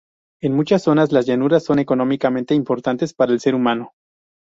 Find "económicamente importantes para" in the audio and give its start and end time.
1.77-3.33